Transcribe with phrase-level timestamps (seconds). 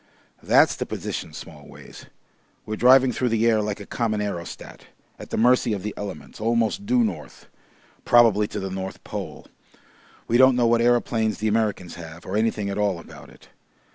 [0.41, 2.07] That's the position, Smallways.
[2.65, 4.85] We're driving through the air like a common aerostat,
[5.19, 7.45] at the mercy of the elements, almost due north
[8.03, 9.45] probably to the North Pole.
[10.27, 13.49] We don't know what aeroplanes the Americans have, or anything at all about it.